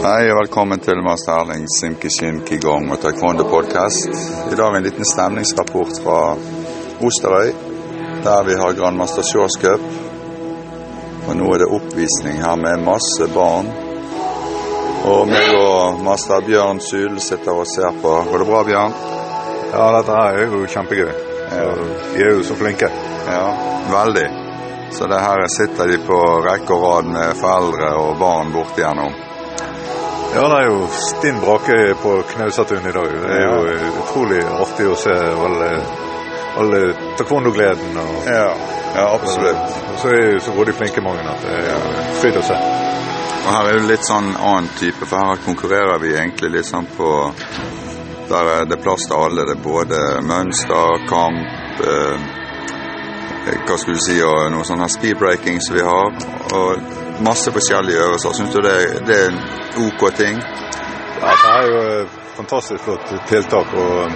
[0.00, 4.06] Hei og velkommen til Master Erling Simkishin Kigong og Taekwondo podcast.
[4.48, 6.20] I dag en liten stemningsrapport fra
[7.04, 7.50] Osterøy,
[8.24, 9.84] der vi har Grandmaster Shores Cup.
[11.28, 13.68] Og nå er det oppvisning her med masse barn.
[15.12, 18.16] Og meg og master Bjørn Sule sitter og ser på.
[18.30, 18.98] Går det bra, Bjørn?
[19.74, 21.16] Ja, dette her er jo kjempegøy.
[21.52, 21.72] Ja.
[22.14, 22.88] De er jo så flinke.
[23.28, 23.48] Ja,
[23.92, 24.28] veldig.
[24.96, 29.26] Så det her sitter de på rekke og rad med foreldre og barn bortigjennom.
[30.34, 33.14] Ja, det er jo stinn brake på Knausatun i dag.
[33.22, 35.14] Det er jo utrolig artig å se
[35.46, 35.70] alle,
[36.62, 36.82] alle
[37.18, 37.98] taekwondo-gleden.
[37.98, 38.52] Og, Ja,
[38.94, 39.74] ja absolutt.
[39.90, 41.80] og så er jo så de flinke mange at det er ja.
[42.20, 42.60] fryd å se.
[43.40, 46.86] Og her er det litt sånn annen type, for her konkurrerer vi egentlig litt sånn
[46.96, 47.10] på
[48.30, 49.48] Der er det plass til alle.
[49.48, 52.30] Det er både mønster, kamp eh,
[53.66, 56.14] Hva skulle du si, og noe sånn her speedbreaking som vi har.
[56.54, 58.32] Og masse forskjellige øvelser.
[58.38, 59.40] Syns du det, det er en
[59.86, 60.40] OK ting?
[61.20, 63.74] Ja, det er jo et fantastisk flott tiltak.
[63.74, 64.10] og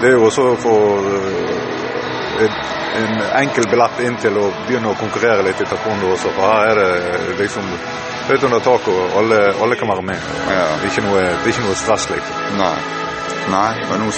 [0.00, 2.52] Det er jo også for eh, en,
[3.02, 6.34] en enkel billett inn til å begynne å konkurrere litt i taekwondo også.
[6.36, 7.66] For her er det liksom
[8.28, 10.30] høyt under taket, og alle, alle kan være med.
[10.50, 10.64] Ja.
[10.82, 12.46] Det, er noe, det er ikke noe stress, liksom.
[12.60, 12.76] Nei.
[13.48, 14.10] Nei, men nå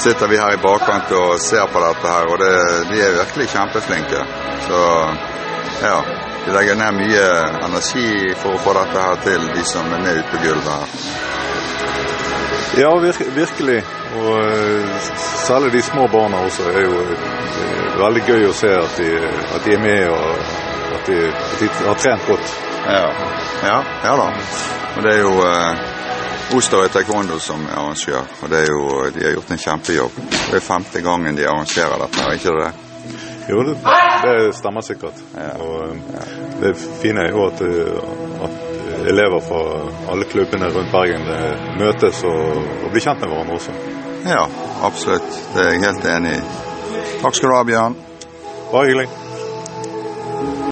[0.00, 2.52] sitter vi her i bakkant og ser på dette her, og det,
[2.88, 4.22] de er virkelig kjempeflinke.
[4.64, 4.78] Så
[5.82, 5.98] ja,
[6.44, 7.26] de legger ned mye
[7.66, 10.88] energi for å få dette her til, de som er med ute på gulvet her.
[12.82, 13.82] Ja, virk, virkelig.
[14.16, 15.08] Og eh,
[15.46, 19.08] særlig de små barna også er jo eh, veldig gøy å se at de,
[19.54, 20.28] at de er med og
[20.96, 22.54] at de, at de har trent godt.
[22.86, 23.08] Ja,
[23.62, 24.30] ja, ja da.
[24.96, 28.80] Og det er jo eh, Osterøy Taekwondo som er arrangør, og det er jo,
[29.14, 30.16] de har gjort en kjempejobb.
[30.50, 32.72] Det er femte gangen de arrangerer dette, er ikke det?
[33.48, 33.76] Jo, det,
[34.22, 35.18] det stemmer sikkert.
[35.36, 35.54] Ja.
[35.62, 39.62] Og eh, det fine er jo at, eh, at elever fra
[40.12, 43.74] alle klubbene rundt Bergen eh, møtes og, og blir kjent med hverandre også.
[44.28, 44.46] Ja,
[44.86, 45.34] absolutt.
[45.54, 46.44] Det er jeg helt enig i.
[47.22, 47.98] Takk skal du ha, Bjørn.
[48.70, 49.08] Bare hyggelig.